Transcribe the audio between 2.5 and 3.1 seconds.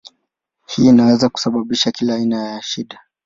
shida.